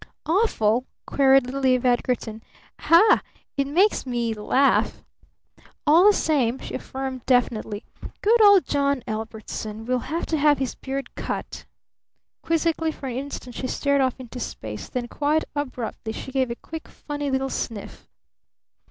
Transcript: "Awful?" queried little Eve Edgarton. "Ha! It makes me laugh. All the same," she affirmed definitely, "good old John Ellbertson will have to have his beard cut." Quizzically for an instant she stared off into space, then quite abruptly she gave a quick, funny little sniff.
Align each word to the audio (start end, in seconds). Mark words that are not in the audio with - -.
"Awful?" 0.25 0.87
queried 1.05 1.45
little 1.45 1.63
Eve 1.63 1.85
Edgarton. 1.85 2.41
"Ha! 2.79 3.21
It 3.55 3.67
makes 3.67 4.03
me 4.03 4.33
laugh. 4.33 5.03
All 5.85 6.07
the 6.07 6.11
same," 6.17 6.57
she 6.57 6.73
affirmed 6.73 7.23
definitely, 7.27 7.85
"good 8.23 8.41
old 8.43 8.65
John 8.65 9.03
Ellbertson 9.07 9.85
will 9.85 9.99
have 10.09 10.25
to 10.25 10.37
have 10.39 10.57
his 10.57 10.73
beard 10.73 11.13
cut." 11.13 11.67
Quizzically 12.41 12.91
for 12.91 13.09
an 13.09 13.17
instant 13.17 13.53
she 13.55 13.67
stared 13.67 14.01
off 14.01 14.15
into 14.19 14.39
space, 14.39 14.89
then 14.89 15.07
quite 15.07 15.43
abruptly 15.55 16.13
she 16.13 16.31
gave 16.31 16.49
a 16.49 16.55
quick, 16.55 16.87
funny 16.87 17.29
little 17.29 17.49
sniff. 17.51 18.09